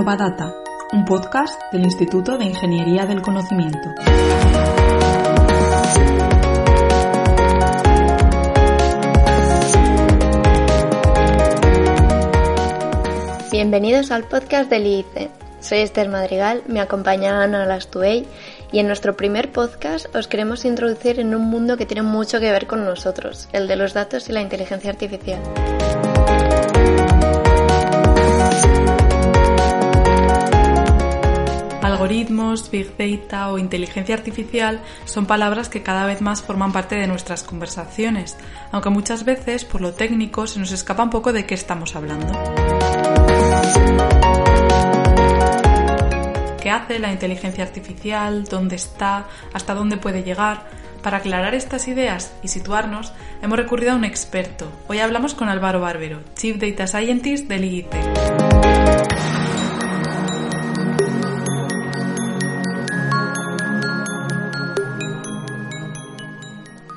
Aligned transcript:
Innovadata, 0.00 0.54
un 0.94 1.04
podcast 1.04 1.60
del 1.72 1.82
Instituto 1.82 2.38
de 2.38 2.46
Ingeniería 2.46 3.04
del 3.04 3.20
Conocimiento. 3.20 3.90
Bienvenidos 13.52 14.10
al 14.10 14.24
podcast 14.24 14.70
del 14.70 14.86
IICE. 14.86 15.28
Soy 15.60 15.80
Esther 15.80 16.08
Madrigal, 16.08 16.62
me 16.66 16.80
acompaña 16.80 17.42
Ana 17.42 17.66
Lastuey 17.66 18.26
y 18.72 18.78
en 18.78 18.86
nuestro 18.86 19.18
primer 19.18 19.52
podcast 19.52 20.06
os 20.16 20.28
queremos 20.28 20.64
introducir 20.64 21.20
en 21.20 21.34
un 21.34 21.42
mundo 21.42 21.76
que 21.76 21.84
tiene 21.84 22.00
mucho 22.00 22.40
que 22.40 22.50
ver 22.50 22.66
con 22.66 22.86
nosotros, 22.86 23.50
el 23.52 23.68
de 23.68 23.76
los 23.76 23.92
datos 23.92 24.30
y 24.30 24.32
la 24.32 24.40
inteligencia 24.40 24.88
artificial. 24.88 25.40
Algoritmos, 32.10 32.72
Big 32.72 32.96
Data 32.98 33.52
o 33.52 33.58
inteligencia 33.58 34.16
artificial 34.16 34.80
son 35.04 35.26
palabras 35.26 35.68
que 35.68 35.84
cada 35.84 36.06
vez 36.06 36.20
más 36.20 36.42
forman 36.42 36.72
parte 36.72 36.96
de 36.96 37.06
nuestras 37.06 37.44
conversaciones, 37.44 38.36
aunque 38.72 38.90
muchas 38.90 39.24
veces 39.24 39.64
por 39.64 39.80
lo 39.80 39.92
técnico 39.92 40.48
se 40.48 40.58
nos 40.58 40.72
escapa 40.72 41.04
un 41.04 41.10
poco 41.10 41.32
de 41.32 41.46
qué 41.46 41.54
estamos 41.54 41.94
hablando. 41.94 42.32
¿Qué 46.60 46.70
hace 46.70 46.98
la 46.98 47.12
inteligencia 47.12 47.62
artificial? 47.62 48.42
¿Dónde 48.42 48.74
está? 48.74 49.28
¿Hasta 49.52 49.74
dónde 49.74 49.96
puede 49.96 50.24
llegar? 50.24 50.66
Para 51.04 51.18
aclarar 51.18 51.54
estas 51.54 51.86
ideas 51.86 52.34
y 52.42 52.48
situarnos, 52.48 53.12
hemos 53.40 53.56
recurrido 53.56 53.92
a 53.92 53.94
un 53.94 54.04
experto. 54.04 54.66
Hoy 54.88 54.98
hablamos 54.98 55.34
con 55.34 55.48
Álvaro 55.48 55.78
Barbero, 55.78 56.22
Chief 56.34 56.56
Data 56.56 56.88
Scientist 56.88 57.46
del 57.46 57.66
IIT. 57.66 58.39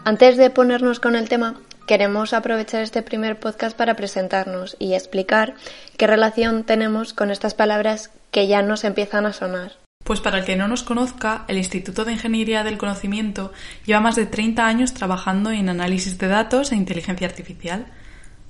Antes 0.05 0.35
de 0.35 0.49
ponernos 0.49 0.99
con 0.99 1.15
el 1.15 1.29
tema, 1.29 1.61
queremos 1.87 2.33
aprovechar 2.33 2.81
este 2.81 3.01
primer 3.03 3.39
podcast 3.39 3.77
para 3.77 3.95
presentarnos 3.95 4.75
y 4.77 4.95
explicar 4.95 5.55
qué 5.95 6.07
relación 6.07 6.65
tenemos 6.65 7.13
con 7.13 7.31
estas 7.31 7.53
palabras 7.53 8.11
que 8.29 8.47
ya 8.47 8.61
nos 8.61 8.83
empiezan 8.83 9.25
a 9.25 9.31
sonar. 9.31 9.77
Pues 10.03 10.19
para 10.19 10.39
el 10.39 10.43
que 10.43 10.57
no 10.57 10.67
nos 10.67 10.83
conozca, 10.83 11.45
el 11.47 11.57
Instituto 11.57 12.03
de 12.03 12.11
Ingeniería 12.11 12.65
del 12.65 12.77
Conocimiento 12.77 13.53
lleva 13.85 14.01
más 14.01 14.17
de 14.17 14.25
30 14.25 14.67
años 14.67 14.93
trabajando 14.93 15.51
en 15.51 15.69
análisis 15.69 16.17
de 16.17 16.27
datos 16.27 16.73
e 16.73 16.75
inteligencia 16.75 17.25
artificial. 17.25 17.85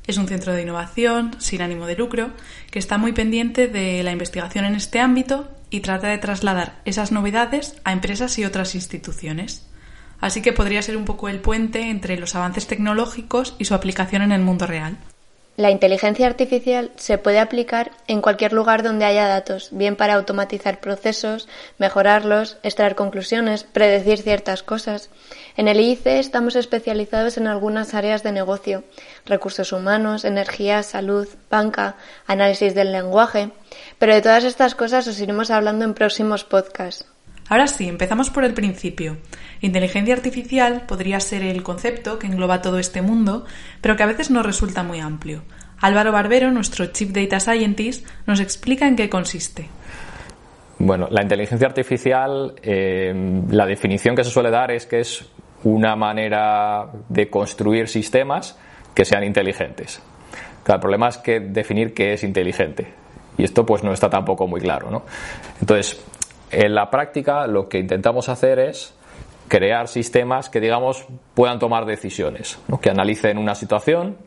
Es 0.08 0.18
un 0.18 0.28
centro 0.28 0.54
de 0.54 0.64
innovación 0.64 1.36
sin 1.38 1.62
ánimo 1.62 1.86
de 1.86 1.96
lucro 1.96 2.32
que 2.72 2.80
está 2.80 2.98
muy 2.98 3.14
pendiente 3.14 3.68
de 3.68 4.02
la 4.02 4.12
investigación 4.12 4.66
en 4.66 4.74
este 4.74 5.00
ámbito 5.00 5.52
y 5.70 5.82
trata 5.82 6.08
de 6.08 6.18
trasladar 6.18 6.82
esas 6.86 7.12
novedades 7.12 7.76
a 7.84 7.92
empresas 7.94 8.40
y 8.40 8.46
otras 8.46 8.74
instituciones 8.74 9.68
así 10.24 10.42
que 10.42 10.54
podría 10.54 10.82
ser 10.82 10.96
un 10.96 11.04
poco 11.04 11.28
el 11.28 11.42
puente 11.42 11.90
entre 11.90 12.18
los 12.18 12.34
avances 12.34 12.66
tecnológicos 12.66 13.56
y 13.60 13.66
su 13.66 13.74
aplicación 13.74 14.22
en 14.22 14.32
el 14.32 14.40
mundo 14.40 14.66
real. 14.66 14.98
La 15.58 15.70
inteligencia 15.70 16.28
artificial 16.28 16.92
se 16.96 17.18
puede 17.18 17.40
aplicar 17.40 17.92
en 18.08 18.22
cualquier 18.22 18.54
lugar 18.54 18.84
donde 18.84 19.04
haya 19.04 19.28
datos, 19.28 19.68
bien 19.72 19.98
para 19.98 20.14
automatizar 20.14 20.80
procesos, 20.80 21.50
mejorarlos, 21.78 22.58
extraer 22.64 22.96
conclusiones, 22.96 23.66
predecir 23.66 24.20
ciertas 24.20 24.64
cosas. 24.64 25.10
En 25.58 25.68
el 25.68 25.82
IIC 25.82 26.08
estamos 26.08 26.56
especializados 26.56 27.38
en 27.38 27.48
algunas 27.48 27.94
áreas 27.94 28.24
de 28.24 28.32
negocio, 28.32 28.86
recursos 29.26 29.74
humanos, 29.74 30.24
energía, 30.24 30.84
salud, 30.84 31.28
banca, 31.52 31.98
análisis 32.28 32.74
del 32.74 32.94
lenguaje, 32.94 33.50
pero 34.00 34.16
de 34.16 34.22
todas 34.22 34.46
estas 34.46 34.74
cosas 34.74 35.06
os 35.06 35.20
iremos 35.20 35.52
hablando 35.52 35.84
en 35.84 35.94
próximos 35.94 36.46
podcasts. 36.46 37.13
Ahora 37.50 37.68
sí, 37.68 37.88
empezamos 37.88 38.30
por 38.30 38.46
el 38.46 38.54
principio. 38.54 39.18
Inteligencia 39.62 40.14
artificial 40.14 40.84
podría 40.88 41.20
ser 41.20 41.44
el 41.44 41.64
concepto 41.64 42.20
que 42.20 42.28
engloba 42.28 42.62
todo 42.62 42.80
este 42.80 43.02
mundo, 43.02 43.46
pero 43.82 43.96
que 43.96 44.04
a 44.04 44.08
veces 44.08 44.32
nos 44.32 44.46
resulta 44.46 44.84
muy 44.84 45.00
amplio. 45.00 45.44
Álvaro 45.82 46.12
Barbero, 46.12 46.52
nuestro 46.52 46.86
Chief 46.88 47.12
Data 47.12 47.40
Scientist, 47.40 48.08
nos 48.26 48.40
explica 48.40 48.88
en 48.88 48.96
qué 48.96 49.10
consiste. 49.10 49.68
Bueno, 50.80 51.08
la 51.12 51.22
inteligencia 51.22 51.68
artificial, 51.68 52.56
eh, 52.62 53.42
la 53.50 53.66
definición 53.66 54.16
que 54.16 54.24
se 54.24 54.32
suele 54.32 54.50
dar 54.50 54.72
es 54.72 54.86
que 54.86 55.02
es 55.02 55.26
una 55.64 55.96
manera 55.96 56.90
de 57.10 57.30
construir 57.30 57.88
sistemas 57.88 58.58
que 58.94 59.06
sean 59.06 59.24
inteligentes. 59.24 60.02
el 60.66 60.80
problema 60.80 61.10
es 61.10 61.18
que 61.18 61.40
definir 61.40 61.94
qué 61.94 62.14
es 62.14 62.24
inteligente. 62.24 62.88
Y 63.38 63.44
esto 63.44 63.66
pues 63.66 63.84
no 63.84 63.92
está 63.92 64.10
tampoco 64.10 64.48
muy 64.48 64.62
claro, 64.62 64.92
¿no? 64.92 65.04
Entonces, 65.60 66.02
en 66.54 66.76
la 66.76 66.90
práctica 66.90 67.48
lo 67.48 67.68
que 67.68 67.80
intentamos 67.80 68.30
hacer 68.30 68.60
es 68.60 68.94
crear 69.48 69.88
sistemas 69.88 70.50
que, 70.50 70.60
digamos, 70.60 71.06
puedan 71.34 71.60
tomar 71.60 71.86
decisiones, 71.86 72.60
que 72.82 72.90
analicen 72.90 73.38
una 73.38 73.56
situación. 73.56 74.18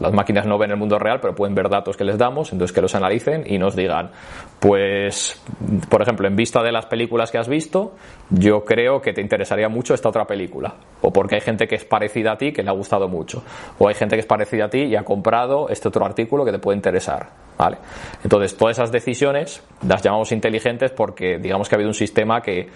Las 0.00 0.12
máquinas 0.12 0.46
no 0.46 0.58
ven 0.58 0.70
el 0.70 0.76
mundo 0.76 0.98
real, 0.98 1.20
pero 1.20 1.34
pueden 1.34 1.54
ver 1.54 1.68
datos 1.68 1.96
que 1.96 2.04
les 2.04 2.18
damos, 2.18 2.52
entonces 2.52 2.74
que 2.74 2.80
los 2.80 2.94
analicen 2.94 3.44
y 3.46 3.58
nos 3.58 3.76
digan, 3.76 4.10
pues, 4.58 5.42
por 5.88 6.02
ejemplo, 6.02 6.26
en 6.26 6.36
vista 6.36 6.62
de 6.62 6.72
las 6.72 6.86
películas 6.86 7.30
que 7.30 7.38
has 7.38 7.48
visto, 7.48 7.94
yo 8.30 8.64
creo 8.64 9.00
que 9.00 9.12
te 9.12 9.20
interesaría 9.20 9.68
mucho 9.68 9.94
esta 9.94 10.08
otra 10.08 10.26
película. 10.26 10.74
O 11.02 11.12
porque 11.12 11.36
hay 11.36 11.40
gente 11.40 11.66
que 11.66 11.76
es 11.76 11.84
parecida 11.84 12.32
a 12.32 12.36
ti 12.36 12.52
que 12.52 12.62
le 12.62 12.70
ha 12.70 12.74
gustado 12.74 13.08
mucho. 13.08 13.42
O 13.78 13.88
hay 13.88 13.94
gente 13.94 14.16
que 14.16 14.20
es 14.20 14.26
parecida 14.26 14.66
a 14.66 14.70
ti 14.70 14.82
y 14.82 14.96
ha 14.96 15.04
comprado 15.04 15.68
este 15.68 15.88
otro 15.88 16.04
artículo 16.04 16.44
que 16.44 16.52
te 16.52 16.58
puede 16.58 16.76
interesar. 16.76 17.28
¿Vale? 17.56 17.76
Entonces, 18.22 18.56
todas 18.56 18.78
esas 18.78 18.90
decisiones 18.90 19.62
las 19.86 20.02
llamamos 20.02 20.32
inteligentes 20.32 20.92
porque 20.92 21.38
digamos 21.38 21.68
que 21.68 21.74
ha 21.74 21.76
habido 21.76 21.90
un 21.90 21.94
sistema 21.94 22.40
que 22.40 22.68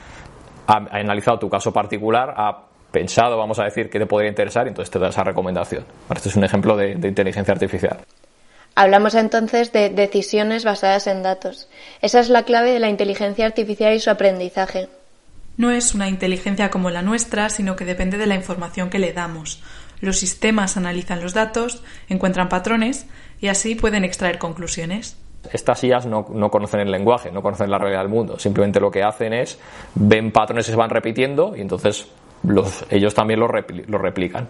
ha, 0.67 0.77
analizado 0.91 1.39
tu 1.39 1.49
caso 1.49 1.73
particular, 1.73 2.35
ha 2.37 2.74
pensado, 2.95 3.37
vamos 3.37 3.59
a 3.59 3.65
decir, 3.65 3.91
que 3.91 3.99
te 3.99 4.07
podría 4.07 4.31
interesar 4.31 4.67
y 4.67 4.69
entonces 4.69 4.91
te 4.91 4.99
da 4.99 5.09
esa 5.09 5.25
recomendación. 5.25 5.85
Este 6.15 6.31
es 6.31 6.37
un 6.37 6.45
ejemplo 6.45 6.77
de, 6.77 6.95
de 6.95 7.09
inteligencia 7.09 7.53
artificial. 7.53 7.99
Hablamos 8.77 9.15
entonces 9.15 9.73
de 9.73 9.91
decisiones 9.91 10.65
basadas 10.65 11.07
en 11.07 11.23
datos. 11.23 11.69
Esa 12.01 12.21
es 12.21 12.29
la 12.29 12.45
clave 12.45 12.73
de 12.73 12.81
la 12.81 12.89
inteligencia 12.89 13.47
artificial 13.47 13.93
y 13.93 14.01
su 14.01 14.11
aprendizaje. 14.11 14.89
No 15.57 15.71
es 15.71 15.95
una 15.95 16.09
inteligencia 16.09 16.71
como 16.71 16.91
la 16.91 17.03
nuestra, 17.03 17.51
sino 17.51 17.77
que 17.77 17.85
depende 17.85 18.17
de 18.17 18.27
la 18.27 18.35
información 18.35 18.91
que 18.91 18.99
le 18.99 19.13
damos. 19.13 19.63
Los 20.01 20.19
sistemas 20.19 20.77
analizan 20.77 21.23
los 21.23 21.35
datos, 21.35 21.83
encuentran 22.09 22.49
patrones 22.49 23.07
y 23.41 23.49
así 23.49 23.75
pueden 23.75 24.05
extraer 24.05 24.39
conclusiones 24.39 25.17
estas 25.53 25.83
IAs 25.85 26.07
no, 26.07 26.25
conocen 26.51 26.81
el 26.81 26.91
lenguaje, 26.91 27.31
no 27.31 27.43
conocen 27.43 27.71
la 27.71 27.79
realidad 27.79 28.01
del 28.01 28.09
mundo. 28.09 28.39
Simplemente 28.39 28.81
lo 28.81 28.91
que 28.91 29.03
hacen 29.03 29.33
es 29.33 29.59
ven 29.95 30.33
patrones 30.33 30.67
que 30.67 30.73
se 30.73 30.77
van 30.79 30.91
repitiendo 30.91 31.55
y 31.57 31.61
entonces 31.61 32.09
ellos 32.91 33.15
también 33.15 33.41
los, 33.41 33.51
replican. 33.51 34.49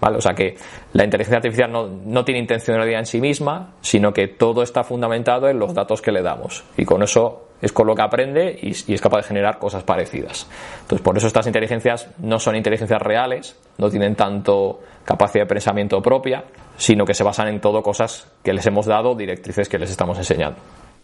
¿Vale? 0.00 0.18
O 0.18 0.20
sea 0.20 0.32
que 0.32 0.56
la 0.92 1.02
inteligencia 1.02 1.38
artificial 1.38 1.72
no, 1.72 2.24
tiene 2.24 2.38
intencionalidad 2.38 3.00
en 3.00 3.06
sí 3.06 3.20
misma, 3.20 3.74
sino 3.80 4.12
que 4.12 4.28
todo 4.28 4.62
está 4.62 4.84
fundamentado 4.84 5.48
en 5.48 5.58
los 5.58 5.74
datos 5.74 6.00
que 6.00 6.12
le 6.12 6.22
damos. 6.22 6.62
Y 6.76 6.84
con 6.84 7.02
eso 7.02 7.48
es 7.60 7.72
con 7.72 7.88
lo 7.88 7.96
que 7.96 8.02
aprende 8.02 8.56
y, 8.62 8.68
y, 8.86 8.94
es 8.94 9.00
capaz 9.00 9.16
de 9.18 9.22
generar 9.24 9.58
cosas 9.58 9.82
parecidas. 9.82 10.48
Entonces, 10.82 11.04
por 11.04 11.16
eso 11.16 11.26
estas 11.26 11.48
inteligencias 11.48 12.08
no 12.18 12.38
son 12.38 12.54
inteligencias 12.54 13.02
reales, 13.02 13.58
no 13.78 13.90
tienen 13.90 14.14
tanto 14.14 14.78
capacidad 15.04 15.42
de 15.44 15.48
pensamiento 15.48 16.00
propia, 16.00 16.44
sino 16.76 17.04
que 17.04 17.14
se 17.14 17.24
basan 17.24 17.48
en 17.48 17.60
todo 17.60 17.82
cosas 17.82 18.30
que 18.44 18.52
les 18.52 18.64
hemos 18.66 18.86
dado, 18.86 19.16
directrices 19.16 19.68
que 19.68 19.78
les 19.78 19.90
estamos 19.90 20.16
enseñando. 20.16 20.58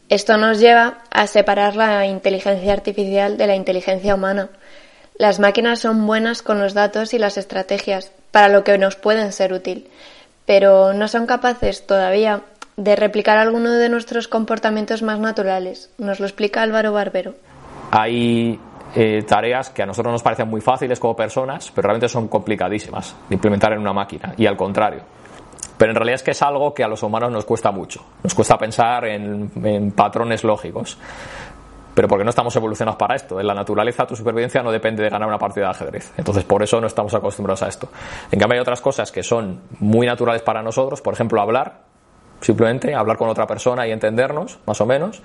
Esto 0.08 0.37
nos 0.37 0.61
lleva 0.61 0.99
a 1.11 1.26
separar 1.26 1.76
la 1.76 2.06
inteligencia 2.06 2.73
artificial 2.73 3.38
de 3.38 3.47
la 3.47 3.56
inteligencia 3.56 4.14
humana. 4.14 4.50
Las 5.16 5.38
máquinas 5.38 5.81
son 5.81 6.06
buenas 6.06 6.43
con 6.43 6.58
los 6.58 6.75
datos 6.75 7.14
y 7.14 7.19
las 7.19 7.38
estrategias 7.38 8.11
para 8.31 8.49
lo 8.49 8.64
que 8.64 8.78
nos 8.78 8.96
pueden 8.96 9.32
ser 9.32 9.52
útil, 9.52 9.88
pero 10.44 10.93
no 10.93 11.06
son 11.06 11.26
capaces 11.26 11.87
todavía 11.87 12.43
de 12.76 12.96
replicar 12.96 13.38
alguno 13.38 13.70
de 13.72 13.88
nuestros 13.88 14.26
comportamientos 14.26 15.02
más 15.02 15.20
naturales. 15.20 15.90
Nos 15.99 16.19
lo 16.19 16.26
explica 16.26 16.62
Álvaro 16.62 16.93
Barbero. 16.93 17.34
Hay 17.93 18.58
eh, 18.96 19.22
tareas 19.22 19.70
que 19.70 19.82
a 19.82 19.87
nosotros 19.87 20.12
nos 20.12 20.22
parecen 20.22 20.49
muy 20.49 20.61
fáciles 20.61 20.99
como 20.99 21.14
personas, 21.14 21.70
pero 21.72 21.87
realmente 21.87 22.08
son 22.08 22.26
complicadísimas 22.26 23.14
de 23.28 23.37
implementar 23.37 23.72
en 23.72 23.78
una 23.78 23.93
máquina, 23.93 24.34
y 24.37 24.46
al 24.46 24.56
contrario. 24.56 25.02
Pero 25.76 25.90
en 25.90 25.96
realidad 25.96 26.17
es 26.17 26.22
que 26.22 26.31
es 26.31 26.43
algo 26.43 26.72
que 26.72 26.84
a 26.84 26.88
los 26.88 27.02
humanos 27.02 27.32
nos 27.32 27.44
cuesta 27.44 27.72
mucho. 27.72 28.05
Nos 28.22 28.34
cuesta 28.34 28.56
pensar 28.56 29.06
en, 29.06 29.93
patrones 29.93 30.44
lógicos. 30.44 30.96
Pero 31.94 32.08
porque 32.08 32.25
no 32.25 32.31
estamos 32.31 32.55
evolucionados 32.56 32.99
para 32.99 33.14
esto. 33.14 33.38
En 33.38 33.46
la 33.46 33.55
naturaleza 33.55 34.06
tu 34.06 34.17
supervivencia 34.17 34.62
no 34.62 34.73
depende 34.73 35.02
de 35.02 35.11
ganar 35.11 35.29
una 35.29 35.38
partida 35.38 35.67
de 35.67 35.70
ajedrez. 35.70 36.12
Entonces 36.17 36.44
por 36.44 36.62
eso 36.62 36.81
no 36.81 36.87
estamos 36.87 37.14
acostumbrados 37.14 37.62
a 37.62 37.69
esto. 37.69 37.88
En 38.31 38.38
cambio 38.38 38.56
hay 38.56 38.61
otras 38.61 38.81
cosas 38.81 39.12
que 39.12 39.23
son 39.23 39.61
muy 39.79 40.06
naturales 40.06 40.43
para 40.43 40.62
nosotros. 40.62 41.00
Por 41.00 41.14
ejemplo, 41.14 41.41
hablar. 41.41 41.94
Simplemente 42.41 42.94
hablar 42.94 43.17
con 43.17 43.31
otra 43.31 43.46
persona 43.46 43.87
y 43.87 43.93
entendernos, 43.93 44.58
más 44.67 44.81
o 44.81 44.87
menos. 44.87 45.23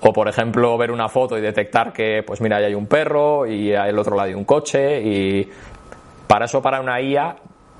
O 0.00 0.12
por 0.12 0.26
ejemplo 0.26 0.76
ver 0.78 0.90
una 0.90 1.08
foto 1.08 1.38
y 1.38 1.40
detectar 1.40 1.92
que, 1.92 2.24
pues 2.26 2.40
mira, 2.40 2.56
ahí 2.56 2.64
hay 2.64 2.74
un 2.74 2.86
perro 2.86 3.46
y 3.46 3.72
al 3.74 3.96
otro 3.98 4.16
lado 4.16 4.28
hay 4.28 4.34
un 4.34 4.44
coche. 4.44 5.00
Y 5.02 5.48
para 6.26 6.46
eso, 6.46 6.60
para 6.62 6.80
una 6.80 7.00
IA, 7.00 7.36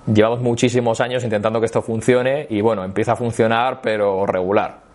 llevamos 0.06 0.40
muchísimos 0.40 1.00
años 1.00 1.24
intentando 1.24 1.58
que 1.58 1.66
esto 1.66 1.82
funcione 1.82 2.46
y 2.48 2.60
bueno, 2.60 2.84
empieza 2.84 3.12
a 3.12 3.16
funcionar 3.16 3.80
pero 3.82 4.24
regular. 4.24 4.85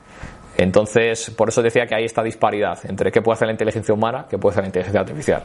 Entonces, 0.58 1.32
por 1.32 1.50
eso 1.50 1.62
decía 1.62 1.86
que 1.88 1.96
hay 1.96 2.06
esta 2.06 2.24
disparidad 2.24 2.80
entre 2.86 3.12
qué 3.12 3.22
puede 3.22 3.36
hacer 3.36 3.48
la 3.48 3.54
inteligencia 3.54 3.94
humana, 3.94 4.26
qué 4.30 4.38
puede 4.38 4.54
hacer 4.54 4.64
la 4.64 4.68
inteligencia 4.68 5.02
artificial. 5.02 5.44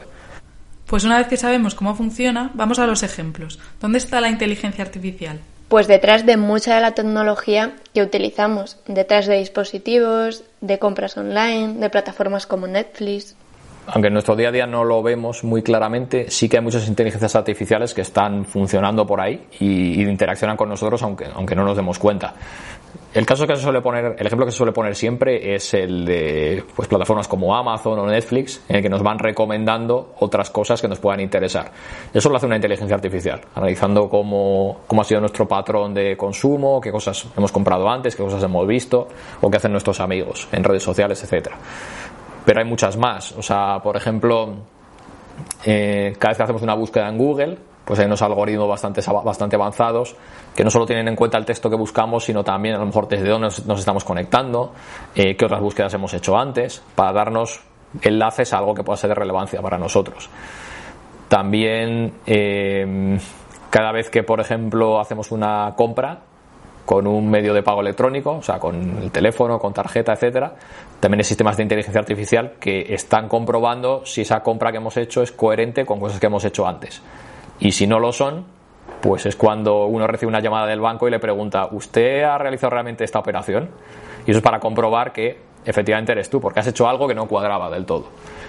Pues 0.85 1.03
una 1.03 1.17
vez 1.17 1.27
que 1.27 1.37
sabemos 1.37 1.75
cómo 1.75 1.95
funciona, 1.95 2.51
vamos 2.53 2.79
a 2.79 2.87
los 2.87 3.03
ejemplos. 3.03 3.59
¿Dónde 3.81 3.97
está 3.97 4.21
la 4.21 4.29
inteligencia 4.29 4.83
artificial? 4.83 5.39
Pues 5.67 5.87
detrás 5.87 6.25
de 6.25 6.37
mucha 6.37 6.75
de 6.75 6.81
la 6.81 6.93
tecnología 6.93 7.75
que 7.93 8.01
utilizamos, 8.01 8.79
detrás 8.87 9.27
de 9.27 9.37
dispositivos, 9.37 10.45
de 10.61 10.79
compras 10.79 11.17
online, 11.17 11.73
de 11.73 11.89
plataformas 11.89 12.47
como 12.47 12.67
Netflix 12.67 13.35
aunque 13.87 14.07
en 14.07 14.13
nuestro 14.13 14.35
día 14.35 14.49
a 14.49 14.51
día 14.51 14.67
no 14.67 14.83
lo 14.83 15.01
vemos 15.01 15.43
muy 15.43 15.63
claramente, 15.63 16.29
sí 16.29 16.49
que 16.49 16.57
hay 16.57 16.63
muchas 16.63 16.87
inteligencias 16.87 17.35
artificiales 17.35 17.93
que 17.93 18.01
están 18.01 18.43
funcionando 18.43 19.07
por 19.07 19.21
ahí 19.21 19.47
y, 19.59 20.03
interaccionan 20.03 20.57
con 20.57 20.69
nosotros 20.69 21.01
aunque, 21.03 21.25
aunque 21.33 21.55
no 21.55 21.63
nos 21.63 21.77
demos 21.77 21.97
cuenta. 21.97 22.33
El 23.13 23.25
caso 23.25 23.47
que 23.47 23.55
se 23.55 23.63
suele 23.63 23.81
poner, 23.81 24.15
el 24.19 24.27
ejemplo 24.27 24.45
que 24.45 24.51
se 24.51 24.57
suele 24.57 24.73
poner 24.73 24.95
siempre 24.95 25.55
es 25.55 25.73
el 25.73 26.05
de 26.05 26.63
pues, 26.75 26.87
plataformas 26.87 27.27
como 27.27 27.55
Amazon 27.55 27.97
o 27.97 28.05
Netflix, 28.05 28.61
en 28.69 28.75
el 28.77 28.81
que 28.83 28.89
nos 28.89 29.01
van 29.01 29.17
recomendando 29.17 30.13
otras 30.19 30.51
cosas 30.51 30.81
que 30.81 30.87
nos 30.87 30.99
puedan 30.99 31.19
interesar. 31.19 31.71
Eso 32.13 32.29
lo 32.29 32.37
hace 32.37 32.45
una 32.45 32.57
inteligencia 32.57 32.95
artificial, 32.95 33.41
analizando 33.55 34.07
cómo, 34.07 34.81
cómo 34.85 35.01
ha 35.01 35.05
sido 35.05 35.19
nuestro 35.19 35.47
patrón 35.47 35.93
de 35.93 36.15
consumo, 36.15 36.79
qué 36.79 36.91
cosas 36.91 37.25
hemos 37.35 37.51
comprado 37.51 37.89
antes, 37.89 38.15
qué 38.15 38.23
cosas 38.23 38.43
hemos 38.43 38.67
visto, 38.67 39.07
o 39.41 39.49
qué 39.49 39.57
hacen 39.57 39.71
nuestros 39.71 39.99
amigos 39.99 40.47
en 40.51 40.63
redes 40.63 40.83
sociales, 40.83 41.23
etcétera 41.23 41.57
pero 42.47 42.61
hay 42.61 42.65
muchas 42.65 42.95
más. 42.95 43.33
O 43.33 43.41
sea, 43.41 43.81
por 43.83 43.97
ejemplo, 43.97 44.53
eh, 45.65 46.15
cada 46.17 46.29
vez 46.29 46.37
que 46.37 46.43
hacemos 46.43 46.61
una 46.61 46.75
búsqueda 46.75 47.09
en 47.09 47.17
Google, 47.17 47.57
pues 47.87 47.99
hay 48.01 48.05
unos 48.05 48.21
algoritmos 48.21 48.67
bastante, 48.67 49.01
bastante 49.23 49.55
avanzados 49.55 50.13
que 50.53 50.61
no 50.61 50.69
solo 50.69 50.85
tienen 50.85 51.07
en 51.07 51.15
cuenta 51.15 51.37
el 51.37 51.45
texto 51.45 51.69
que 51.69 51.77
buscamos, 51.77 52.25
sino 52.25 52.43
también 52.43 52.75
a 52.75 52.79
lo 52.79 52.85
mejor 52.85 53.07
desde 53.07 53.29
dónde 53.29 53.47
nos, 53.65 53.79
estamos 53.79 54.03
conectando, 54.03 54.73
eh, 55.15 55.37
qué 55.37 55.45
otras 55.45 55.61
búsquedas 55.61 55.93
hemos 55.93 56.13
hecho 56.13 56.37
antes, 56.37 56.83
para 56.95 57.13
darnos 57.13 57.61
enlaces 58.01 58.51
a 58.51 58.57
algo 58.57 58.73
que 58.73 58.83
pueda 58.83 58.97
ser 58.97 59.07
de 59.07 59.15
relevancia 59.15 59.61
para 59.61 59.77
nosotros. 59.77 60.29
También, 61.29 62.15
eh, 62.25 63.17
cada 63.69 63.93
vez 63.93 64.09
que, 64.09 64.21
por 64.21 64.41
ejemplo, 64.41 64.99
hacemos 64.99 65.31
una 65.31 65.73
compra, 65.77 66.19
con 66.85 67.05
un 67.05 67.29
medio 67.29 67.53
de 67.53 67.63
pago 67.63 67.81
electrónico, 67.81 68.31
o 68.31 68.41
sea, 68.41 68.59
con 68.59 69.03
el 69.03 69.11
teléfono, 69.11 69.59
con 69.59 69.73
tarjeta, 69.73 70.13
etcétera. 70.13 70.55
También 71.01 71.19
hay 71.19 71.25
sistemas 71.25 71.57
de 71.57 71.63
inteligencia 71.63 71.99
artificial 71.99 72.53
que 72.61 72.93
están 72.93 73.27
comprobando 73.27 74.05
si 74.05 74.21
esa 74.21 74.41
compra 74.41 74.71
que 74.71 74.77
hemos 74.77 74.95
hecho 74.95 75.21
es 75.21 75.33
coherente 75.33 75.85
con 75.85 75.99
cosas 75.99 76.17
que 76.17 76.27
hemos 76.27 76.45
hecho 76.45 76.65
antes. 76.65 77.01
Y 77.59 77.71
si 77.71 77.87
no 77.87 77.99
lo 77.99 78.11
son, 78.11 78.45
pues 79.01 79.25
es 79.25 79.35
cuando 79.35 79.85
uno 79.85 80.07
recibe 80.07 80.29
una 80.29 80.39
llamada 80.39 80.67
del 80.67 80.81
banco 80.81 81.07
y 81.07 81.11
le 81.11 81.19
pregunta, 81.19 81.67
¿usted 81.71 82.23
ha 82.23 82.37
realizado 82.37 82.71
realmente 82.71 83.03
esta 83.03 83.19
operación? 83.19 83.69
Y 84.25 84.31
eso 84.31 84.39
es 84.39 84.43
para 84.43 84.59
comprobar 84.59 85.13
que 85.13 85.39
efectivamente 85.65 86.13
eres 86.13 86.29
tú, 86.29 86.39
porque 86.39 86.59
has 86.59 86.67
hecho 86.67 86.87
algo 86.87 87.07
que 87.07 87.15
no 87.15 87.27
cuadraba 87.27 87.69
del 87.69 87.85
todo. 87.85 88.05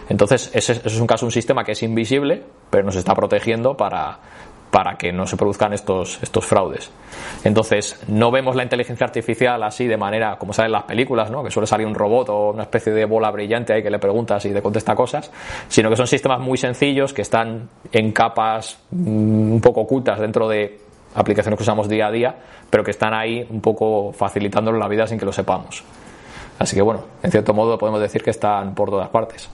Entonces, 0.09 0.51
ese, 0.55 0.81
es 0.85 1.01
un 1.01 1.07
caso, 1.07 1.27
un 1.27 1.33
sistema 1.33 1.65
que 1.65 1.73
es 1.73 1.83
invisible, 1.83 2.43
pero 2.71 2.85
nos 2.85 2.97
está 2.97 3.15
protegiendo 3.15 3.77
para, 3.77 4.19
para 4.71 4.97
que 4.97 5.13
no 5.13 5.27
se 5.27 5.37
produzcan 5.37 5.73
estos, 5.73 6.23
estos 6.23 6.45
fraudes. 6.45 6.91
Entonces, 7.45 8.01
no 8.09 8.31
vemos 8.31 8.55
la 8.55 8.63
inteligencia 8.63 9.07
artificial 9.07 9.63
así 9.63 9.87
de 9.87 9.97
manera 9.97 10.37
como 10.37 10.53
sale 10.53 10.67
en 10.67 10.73
las 10.73 10.85
películas, 10.85 11.31
¿no? 11.31 11.43
que 11.43 11.51
suele 11.51 11.67
salir 11.67 11.87
un 11.87 11.95
robot 11.95 12.29
o 12.29 12.51
una 12.51 12.65
especie 12.65 12.93
de 12.93 13.05
bola 13.05 13.31
brillante 13.31 13.73
ahí 13.73 13.83
que 13.83 13.91
le 13.91 13.99
preguntas 13.99 14.45
y 14.45 14.53
te 14.53 14.63
contesta 14.63 14.95
cosas, 14.95 15.31
sino 15.69 15.89
que 15.89 15.97
son 15.97 16.07
sistemas 16.07 16.41
muy 16.41 16.59
sencillos 16.59 17.13
que 17.13 17.23
están 17.23 17.69
en 17.93 18.13
capas 18.13 18.79
mm, 18.91 19.53
un 19.53 19.61
poco 19.61 19.83
ocultas 19.83 20.19
dentro 20.19 20.49
de 20.49 20.81
aplicaciones 21.15 21.57
que 21.57 21.63
usamos 21.63 21.89
día 21.89 22.09
a 22.09 22.11
día, 22.11 22.35
pero 22.69 22.85
que 22.85 22.91
están 22.91 23.15
ahí 23.15 23.47
un 23.49 23.61
poco 23.61 24.13
facilitándonos 24.13 24.79
la 24.79 24.89
vida 24.89 25.07
sin 25.07 25.19
que 25.19 25.25
lo 25.25 25.33
sepamos. 25.33 25.83
Así 26.59 26.77
que 26.77 26.83
bueno, 26.83 27.05
en 27.23 27.31
cierto 27.31 27.55
modo 27.55 27.79
podemos 27.79 28.01
decir 28.01 28.23
que 28.23 28.31
están 28.31 28.75
por 28.75 28.91
todas 28.91 29.09
partes. 29.09 29.49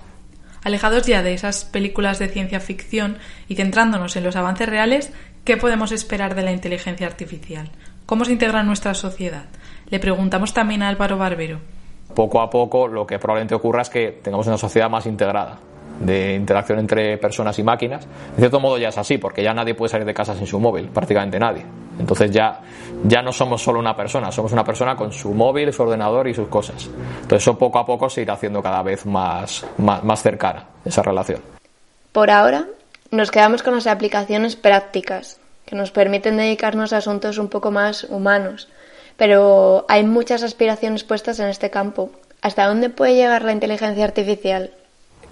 Alejados 0.64 1.06
ya 1.06 1.22
de 1.22 1.34
esas 1.34 1.64
películas 1.66 2.18
de 2.18 2.28
ciencia 2.28 2.58
ficción 2.58 3.18
y 3.48 3.54
centrándonos 3.54 4.16
en 4.16 4.24
los 4.24 4.34
avances 4.34 4.68
reales, 4.68 5.12
¿qué 5.44 5.56
podemos 5.56 5.92
esperar 5.92 6.34
de 6.34 6.42
la 6.42 6.52
inteligencia 6.52 7.06
artificial? 7.06 7.70
¿Cómo 8.06 8.24
se 8.24 8.32
integra 8.32 8.60
en 8.60 8.66
nuestra 8.66 8.94
sociedad? 8.94 9.44
Le 9.90 10.00
preguntamos 10.00 10.54
también 10.54 10.82
a 10.82 10.88
Álvaro 10.88 11.18
Barbero. 11.18 11.60
Poco 12.14 12.40
a 12.40 12.48
poco 12.48 12.88
lo 12.88 13.06
que 13.06 13.18
probablemente 13.18 13.54
ocurra 13.54 13.82
es 13.82 13.90
que 13.90 14.20
tengamos 14.22 14.46
una 14.46 14.58
sociedad 14.58 14.88
más 14.88 15.06
integrada 15.06 15.58
de 16.00 16.34
interacción 16.34 16.78
entre 16.78 17.18
personas 17.18 17.58
y 17.58 17.62
máquinas. 17.62 18.06
En 18.32 18.38
cierto 18.38 18.60
modo 18.60 18.78
ya 18.78 18.88
es 18.88 18.98
así, 18.98 19.18
porque 19.18 19.42
ya 19.42 19.54
nadie 19.54 19.74
puede 19.74 19.90
salir 19.90 20.06
de 20.06 20.14
casa 20.14 20.34
sin 20.34 20.46
su 20.46 20.58
móvil, 20.58 20.88
prácticamente 20.88 21.38
nadie. 21.38 21.64
Entonces 21.98 22.30
ya, 22.30 22.60
ya 23.04 23.22
no 23.22 23.32
somos 23.32 23.62
solo 23.62 23.78
una 23.78 23.96
persona, 23.96 24.32
somos 24.32 24.52
una 24.52 24.64
persona 24.64 24.96
con 24.96 25.12
su 25.12 25.32
móvil, 25.32 25.72
su 25.72 25.82
ordenador 25.82 26.28
y 26.28 26.34
sus 26.34 26.48
cosas. 26.48 26.88
Entonces 27.22 27.54
poco 27.56 27.78
a 27.78 27.86
poco 27.86 28.10
se 28.10 28.22
irá 28.22 28.34
haciendo 28.34 28.62
cada 28.62 28.82
vez 28.82 29.06
más, 29.06 29.64
más, 29.78 30.02
más 30.02 30.22
cercana, 30.22 30.66
esa 30.84 31.02
relación. 31.02 31.40
Por 32.12 32.30
ahora, 32.30 32.66
nos 33.10 33.30
quedamos 33.30 33.62
con 33.62 33.74
las 33.74 33.86
aplicaciones 33.86 34.56
prácticas, 34.56 35.38
que 35.66 35.76
nos 35.76 35.90
permiten 35.90 36.36
dedicarnos 36.36 36.92
a 36.92 36.98
asuntos 36.98 37.38
un 37.38 37.48
poco 37.48 37.70
más 37.70 38.04
humanos. 38.04 38.68
Pero 39.16 39.86
hay 39.88 40.04
muchas 40.04 40.42
aspiraciones 40.42 41.04
puestas 41.04 41.38
en 41.38 41.48
este 41.48 41.70
campo. 41.70 42.10
¿Hasta 42.42 42.66
dónde 42.66 42.90
puede 42.90 43.14
llegar 43.14 43.42
la 43.42 43.52
inteligencia 43.52 44.04
artificial? 44.04 44.72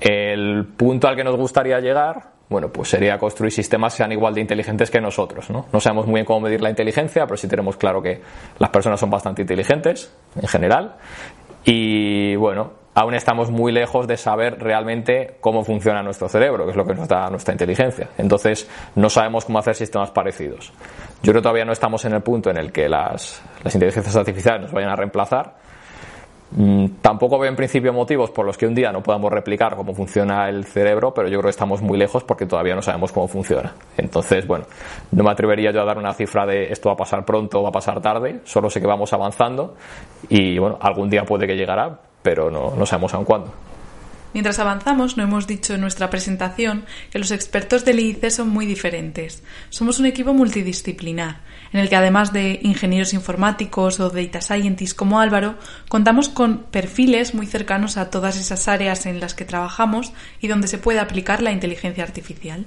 El 0.02 0.66
punto 0.76 1.06
al 1.06 1.14
que 1.14 1.22
nos 1.22 1.36
gustaría 1.36 1.78
llegar, 1.78 2.32
bueno, 2.48 2.72
pues 2.72 2.88
sería 2.88 3.18
construir 3.18 3.52
sistemas 3.52 3.94
que 3.94 3.98
sean 3.98 4.10
igual 4.10 4.34
de 4.34 4.40
inteligentes 4.40 4.90
que 4.90 5.00
nosotros, 5.00 5.48
¿no? 5.48 5.66
Sabemos 5.80 6.06
muy 6.06 6.14
bien 6.14 6.26
cómo 6.26 6.40
medir 6.40 6.60
la 6.60 6.70
inteligencia, 6.70 7.24
pero 7.24 7.36
sí 7.36 7.46
tenemos 7.46 7.76
claro 7.76 8.02
que 8.02 8.20
las 8.58 8.70
personas 8.70 8.98
son 8.98 9.10
bastante 9.10 9.42
inteligentes 9.42 10.12
en 10.34 10.48
general. 10.48 10.96
Y 11.64 12.34
bueno, 12.34 12.72
aún 12.94 13.14
estamos 13.14 13.50
muy 13.50 13.70
lejos 13.70 14.08
de 14.08 14.16
saber 14.16 14.58
realmente 14.58 15.36
cómo 15.40 15.62
funciona 15.62 16.02
nuestro 16.02 16.28
cerebro, 16.28 16.64
que 16.64 16.72
es 16.72 16.76
lo 16.76 16.84
que 16.84 16.94
nos 16.94 17.06
da 17.06 17.30
nuestra 17.30 17.54
inteligencia. 17.54 18.08
Entonces, 18.18 18.68
no 18.96 19.08
sabemos 19.08 19.44
cómo 19.44 19.60
hacer 19.60 19.76
sistemas 19.76 20.10
parecidos. 20.10 20.72
Yo 21.22 21.30
creo 21.30 21.34
que 21.34 21.42
todavía 21.42 21.64
no 21.64 21.72
estamos 21.72 22.04
en 22.04 22.14
el 22.14 22.22
punto 22.22 22.50
en 22.50 22.56
el 22.56 22.72
que 22.72 22.88
las, 22.88 23.40
inteligencias 23.64 24.16
artificiales 24.16 24.62
nos 24.62 24.72
vayan 24.72 24.90
a 24.90 24.96
reemplazar, 24.96 25.54
tampoco 27.00 27.38
veo 27.38 27.48
en 27.50 27.56
principio 27.56 27.92
motivos 27.92 28.30
por 28.30 28.44
los 28.44 28.58
que 28.58 28.66
un 28.66 28.74
día 28.74 28.92
no 28.92 29.02
podamos 29.02 29.32
replicar 29.32 29.76
cómo 29.76 29.94
funciona 29.94 30.48
el 30.48 30.64
cerebro, 30.64 31.14
pero 31.14 31.28
yo 31.28 31.38
creo 31.38 31.44
que 31.44 31.50
estamos 31.50 31.80
muy 31.82 31.98
lejos 31.98 32.24
porque 32.24 32.46
todavía 32.46 32.74
no 32.74 32.82
sabemos 32.82 33.12
cómo 33.12 33.28
funciona. 33.28 33.72
Entonces, 33.96 34.46
bueno, 34.46 34.66
no 35.10 35.24
me 35.24 35.30
atrevería 35.30 35.70
yo 35.70 35.80
a 35.80 35.84
dar 35.84 35.98
una 35.98 36.12
cifra 36.12 36.46
de 36.46 36.72
esto 36.72 36.88
va 36.88 36.94
a 36.94 36.98
pasar 36.98 37.24
pronto 37.24 37.60
o 37.60 37.62
va 37.62 37.70
a 37.70 37.72
pasar 37.72 38.00
tarde, 38.00 38.40
solo 38.44 38.68
sé 38.70 38.80
que 38.80 38.86
vamos 38.86 39.12
avanzando 39.12 39.74
y 40.28 40.58
bueno, 40.58 40.78
algún 40.80 41.08
día 41.08 41.24
puede 41.24 41.46
que 41.46 41.56
llegará, 41.56 41.98
pero 42.22 42.50
no, 42.50 42.74
no 42.76 42.86
sabemos 42.86 43.14
aún 43.14 43.24
cuándo. 43.24 43.50
Mientras 44.34 44.58
avanzamos, 44.58 45.16
no 45.16 45.22
hemos 45.22 45.46
dicho 45.46 45.74
en 45.74 45.80
nuestra 45.82 46.08
presentación 46.08 46.84
que 47.10 47.18
los 47.18 47.30
expertos 47.30 47.84
del 47.84 48.00
IIC 48.00 48.30
son 48.30 48.48
muy 48.48 48.64
diferentes. 48.64 49.42
Somos 49.68 49.98
un 49.98 50.06
equipo 50.06 50.32
multidisciplinar, 50.32 51.40
en 51.72 51.80
el 51.80 51.88
que 51.88 51.96
además 51.96 52.32
de 52.32 52.58
ingenieros 52.62 53.12
informáticos 53.12 54.00
o 54.00 54.10
data 54.10 54.40
scientists 54.40 54.94
como 54.94 55.20
Álvaro, 55.20 55.56
contamos 55.88 56.28
con 56.28 56.64
perfiles 56.64 57.34
muy 57.34 57.46
cercanos 57.46 57.96
a 57.96 58.10
todas 58.10 58.38
esas 58.38 58.68
áreas 58.68 59.06
en 59.06 59.20
las 59.20 59.34
que 59.34 59.44
trabajamos 59.44 60.12
y 60.40 60.48
donde 60.48 60.68
se 60.68 60.78
puede 60.78 61.00
aplicar 61.00 61.42
la 61.42 61.52
inteligencia 61.52 62.04
artificial. 62.04 62.66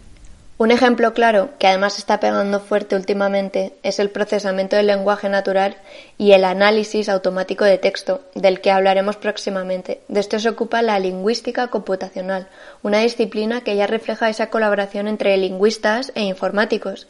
Un 0.58 0.72
ejemplo 0.72 1.14
claro, 1.14 1.50
que 1.60 1.68
además 1.68 1.98
está 1.98 2.22
pegando 2.22 2.62
fuerte 2.62 2.96
últimamente, 2.96 3.74
es 3.84 4.00
el 4.00 4.10
procesamiento 4.10 4.78
del 4.78 4.88
lenguaje 4.88 5.28
natural 5.28 5.76
y 6.18 6.32
el 6.32 6.46
análisis 6.46 7.10
automático 7.10 7.66
de 7.66 7.78
texto, 7.78 8.22
del 8.36 8.62
que 8.62 8.72
hablaremos 8.72 9.18
próximamente. 9.18 10.00
De 10.08 10.22
esto 10.22 10.40
se 10.40 10.48
ocupa 10.48 10.82
la 10.82 10.98
lingüística 10.98 11.68
computacional, 11.68 12.48
una 12.84 13.00
disciplina 13.00 13.66
que 13.66 13.76
ya 13.76 13.86
refleja 13.86 14.30
esa 14.30 14.50
colaboración 14.50 15.10
entre 15.10 15.36
lingüistas 15.36 16.14
e 16.16 16.22
informáticos. 16.22 17.10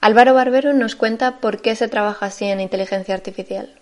Álvaro 0.00 0.32
Barbero 0.32 0.72
nos 0.72 0.96
cuenta 0.96 1.38
por 1.38 1.60
qué 1.60 1.76
se 1.76 1.88
trabaja 1.88 2.26
así 2.26 2.46
en 2.46 2.60
inteligencia 2.60 3.14
artificial. 3.14 3.75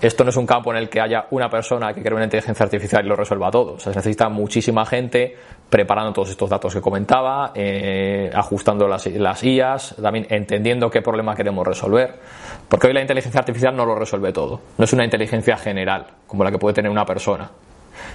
Esto 0.00 0.22
no 0.22 0.30
es 0.30 0.36
un 0.36 0.46
campo 0.46 0.70
en 0.70 0.78
el 0.78 0.88
que 0.88 1.00
haya 1.00 1.26
una 1.30 1.50
persona 1.50 1.92
que 1.92 2.02
cree 2.02 2.14
una 2.14 2.24
inteligencia 2.24 2.64
artificial 2.64 3.04
y 3.04 3.08
lo 3.08 3.16
resuelva 3.16 3.50
todo. 3.50 3.72
O 3.74 3.78
sea, 3.80 3.92
se 3.92 3.98
necesita 3.98 4.28
muchísima 4.28 4.86
gente 4.86 5.36
preparando 5.68 6.12
todos 6.12 6.30
estos 6.30 6.48
datos 6.48 6.72
que 6.72 6.80
comentaba, 6.80 7.52
eh, 7.54 8.30
ajustando 8.32 8.86
las, 8.86 9.06
IAS, 9.42 9.96
también 10.00 10.26
entendiendo 10.30 10.88
qué 10.88 11.02
problema 11.02 11.34
queremos 11.34 11.66
resolver. 11.66 12.14
Porque 12.68 12.86
hoy 12.86 12.92
la 12.92 13.00
inteligencia 13.00 13.40
artificial 13.40 13.74
no 13.74 13.84
lo 13.84 13.96
resuelve 13.96 14.32
todo. 14.32 14.60
No 14.78 14.84
es 14.84 14.92
una 14.92 15.04
inteligencia 15.04 15.56
general, 15.56 16.06
como 16.26 16.44
la 16.44 16.50
que 16.50 16.58
puede 16.58 16.74
tener 16.74 16.90
una 16.90 17.04
persona 17.04 17.50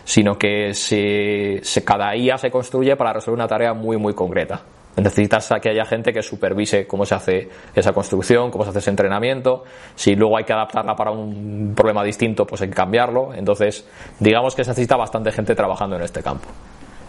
sino 0.06 0.38
que 0.38 0.74
se, 0.74 1.62
cada 1.84 2.16
IA 2.16 2.38
se 2.38 2.50
construye 2.50 2.96
para 2.96 3.14
resolver 3.14 3.36
una 3.36 3.48
tarea 3.48 3.74
muy, 3.74 3.98
muy 3.98 4.14
concreta. 4.14 4.62
Necesitas 4.96 5.50
que 5.62 5.70
haya 5.70 5.86
gente 5.86 6.14
que 6.14 6.22
supervise 6.22 6.86
cómo 6.86 7.06
se 7.06 7.16
hace 7.16 7.50
esa 7.74 7.94
construcción, 7.94 8.52
cómo 8.52 8.64
se 8.64 8.70
hace 8.70 8.80
ese 8.80 8.90
entrenamiento. 8.92 9.64
Si 9.96 10.16
luego 10.16 10.38
hay 10.38 10.44
que 10.44 10.54
adaptarla 10.54 10.96
para 10.96 11.12
un 11.12 11.74
problema 11.76 12.04
distinto, 12.04 12.46
pues 12.46 12.62
hay 12.62 12.70
que 12.70 12.76
cambiarlo. 12.76 13.34
Entonces, 13.34 13.86
digamos 14.20 14.56
que 14.56 14.64
se 14.64 14.70
necesita 14.70 14.96
bastante 14.96 15.32
gente 15.32 15.56
trabajando 15.56 15.96
en 15.96 16.04
este 16.04 16.22
campo. 16.22 16.48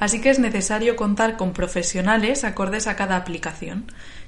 Así 0.01 0.21
que 0.21 0.31
es 0.31 0.39
necesario 0.39 0.97
contar 0.97 1.37
con 1.37 1.53
profesionales 1.53 2.45
acordes 2.45 2.87
a 2.87 2.97
cada 2.97 3.17
aplicación, 3.17 3.85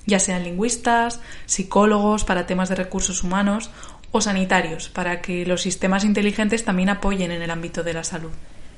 ya 0.07 0.21
sean 0.21 0.45
lingüistas, 0.45 1.21
psicólogos 1.47 2.25
para 2.25 2.47
temas 2.47 2.69
de 2.69 2.77
recursos 2.77 3.25
humanos 3.25 3.71
o 4.13 4.21
sanitarios, 4.21 4.89
para 4.89 5.21
que 5.21 5.45
los 5.45 5.63
sistemas 5.63 6.05
inteligentes 6.05 6.65
también 6.65 6.89
apoyen 6.89 7.33
en 7.33 7.43
el 7.43 7.51
ámbito 7.51 7.83
de 7.83 7.95
la 7.95 8.05
salud. 8.05 8.31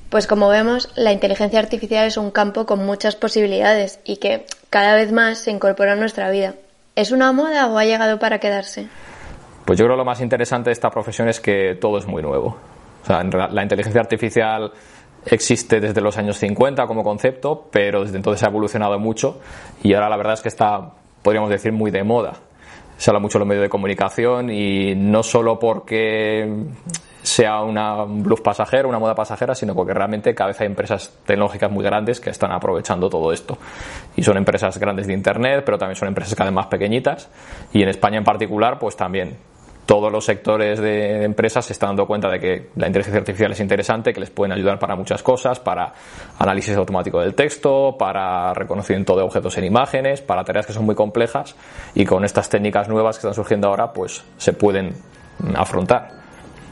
Pues 0.09 0.25
como 0.25 0.49
vemos, 0.49 0.89
la 0.95 1.11
inteligencia 1.11 1.59
artificial 1.59 2.07
es 2.07 2.17
un 2.17 2.31
campo 2.31 2.65
con 2.65 2.83
muchas 2.83 3.15
posibilidades 3.15 3.99
y 4.03 4.17
que 4.17 4.45
cada 4.71 4.95
vez 4.95 5.11
más 5.11 5.37
se 5.37 5.51
incorpora 5.51 5.93
a 5.93 5.95
nuestra 5.95 6.31
vida. 6.31 6.55
¿Es 6.95 7.11
una 7.11 7.31
moda 7.31 7.67
o 7.67 7.77
ha 7.77 7.85
llegado 7.85 8.17
para 8.17 8.39
quedarse? 8.39 8.87
Pues 9.65 9.77
yo 9.77 9.85
creo 9.85 9.95
que 9.95 9.99
lo 9.99 10.05
más 10.05 10.19
interesante 10.21 10.71
de 10.71 10.73
esta 10.73 10.89
profesión 10.89 11.29
es 11.29 11.39
que 11.39 11.77
todo 11.79 11.99
es 11.99 12.07
muy 12.07 12.23
nuevo. 12.23 12.57
O 13.03 13.05
sea, 13.05 13.23
la 13.23 13.61
inteligencia 13.61 14.01
artificial 14.01 14.71
existe 15.25 15.79
desde 15.79 16.01
los 16.01 16.17
años 16.17 16.37
50 16.37 16.87
como 16.87 17.03
concepto, 17.03 17.67
pero 17.71 18.03
desde 18.03 18.17
entonces 18.17 18.43
ha 18.43 18.47
evolucionado 18.47 18.97
mucho 18.97 19.39
y 19.83 19.93
ahora 19.93 20.09
la 20.09 20.17
verdad 20.17 20.33
es 20.33 20.41
que 20.41 20.49
está, 20.49 20.91
podríamos 21.21 21.51
decir, 21.51 21.71
muy 21.71 21.91
de 21.91 22.03
moda. 22.03 22.33
Se 22.99 23.09
habla 23.09 23.21
mucho 23.21 23.37
en 23.37 23.39
los 23.39 23.47
medios 23.47 23.63
de 23.63 23.69
comunicación 23.69 24.49
y 24.49 24.93
no 24.93 25.23
solo 25.23 25.57
porque 25.57 26.45
sea 27.21 27.61
una, 27.61 28.03
un 28.03 28.23
bluff 28.23 28.41
pasajero, 28.41 28.89
una 28.89 28.99
moda 28.99 29.15
pasajera, 29.15 29.55
sino 29.55 29.73
porque 29.73 29.93
realmente 29.93 30.35
cada 30.35 30.49
vez 30.49 30.59
hay 30.59 30.67
empresas 30.67 31.17
tecnológicas 31.25 31.71
muy 31.71 31.81
grandes 31.81 32.19
que 32.19 32.29
están 32.29 32.51
aprovechando 32.51 33.09
todo 33.09 33.31
esto. 33.31 33.57
Y 34.17 34.23
son 34.23 34.35
empresas 34.35 34.77
grandes 34.77 35.07
de 35.07 35.13
Internet, 35.13 35.63
pero 35.65 35.77
también 35.77 35.95
son 35.95 36.09
empresas 36.09 36.35
cada 36.35 36.49
vez 36.49 36.55
más 36.55 36.67
pequeñitas. 36.67 37.29
Y 37.71 37.81
en 37.81 37.87
España 37.87 38.17
en 38.17 38.25
particular, 38.25 38.77
pues 38.79 38.97
también 38.97 39.37
todos 39.89 40.11
los 40.11 40.23
sectores 40.23 40.79
de, 40.79 41.23
empresas 41.23 41.65
se 41.65 41.73
están 41.73 41.89
dando 41.89 42.05
cuenta 42.05 42.29
de 42.29 42.39
que 42.39 42.69
la 42.75 42.85
inteligencia 42.85 43.21
artificial 43.21 43.53
es 43.53 43.59
interesante, 43.59 44.13
que 44.13 44.19
les 44.19 44.29
pueden 44.29 44.51
ayudar 44.51 44.77
para 44.77 44.95
muchas 44.95 45.23
cosas, 45.23 45.59
para 45.59 45.91
análisis 46.37 46.77
automático 46.77 47.19
del 47.19 47.33
texto, 47.33 47.95
para 47.97 48.53
reconocimiento 48.53 49.15
de 49.15 49.23
objetos 49.23 49.57
en 49.57 49.63
imágenes, 49.63 50.21
para 50.21 50.43
tareas 50.43 50.67
que 50.67 50.73
son 50.73 50.85
muy 50.85 50.93
complejas 50.93 51.55
y 51.95 52.05
con 52.05 52.23
estas 52.23 52.49
técnicas 52.49 52.87
nuevas 52.87 53.15
que 53.15 53.21
están 53.21 53.33
surgiendo 53.33 53.67
ahora, 53.67 53.91
pues 53.91 54.23
se 54.37 54.53
pueden 54.53 54.93
afrontar. 55.55 56.11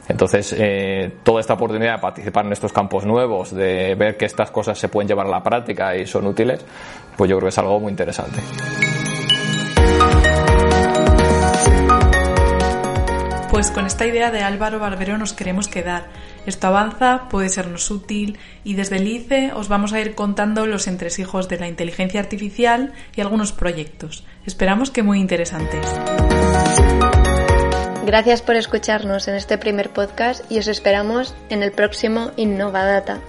Entonces, 0.08 0.56
eh, 0.56 1.12
toda 1.24 1.40
esta 1.40 1.56
oportunidad 1.56 1.96
de 1.96 2.02
participar 2.02 2.46
en 2.46 2.52
estos 2.52 2.72
campos 2.72 3.04
nuevos, 3.04 3.50
de 3.50 3.96
ver 3.96 4.16
que 4.16 4.26
estas 4.26 4.52
cosas 4.52 4.78
se 4.78 4.90
pueden 4.90 5.08
llevar 5.08 5.26
a 5.26 5.32
la 5.32 5.42
práctica 5.42 5.98
y 5.98 6.06
son 6.06 6.28
útiles, 6.28 6.64
pues 7.18 7.28
yo 7.32 7.38
creo 7.38 7.48
que 7.48 7.50
es 7.50 7.58
algo 7.58 7.80
muy 7.80 7.90
interesante. 7.90 8.44
Pues 13.58 13.72
con 13.72 13.88
esta 13.88 14.06
idea 14.06 14.30
de 14.30 14.44
Álvaro 14.44 14.78
Barbero 14.78 15.18
nos 15.18 15.34
queremos 15.34 15.68
quedar. 15.68 16.10
Esto 16.46 16.68
avanza, 16.68 17.28
puede 17.28 17.50
sernos 17.50 17.90
útil 17.90 18.38
y 18.64 18.76
desde 18.76 18.98
el 18.98 19.08
ICE 19.08 19.52
os 19.52 19.68
vamos 19.68 19.94
a 19.94 20.00
ir 20.00 20.14
contando 20.14 20.68
los 20.68 20.86
entresijos 20.86 21.50
de 21.50 21.58
la 21.58 21.68
inteligencia 21.68 22.20
artificial 22.20 22.94
y 23.16 23.22
algunos 23.22 23.54
proyectos. 23.54 24.24
Esperamos 24.46 24.92
que 24.92 25.02
muy 25.02 25.20
interesantes. 25.20 25.84
Gracias 28.06 28.44
por 28.44 28.58
escucharnos 28.58 29.28
en 29.28 29.34
este 29.34 29.58
primer 29.58 29.90
podcast 29.90 30.46
y 30.52 30.60
os 30.60 30.68
esperamos 30.68 31.34
en 31.50 31.64
el 31.64 31.72
próximo 31.72 32.34
Innovadata. 32.36 33.22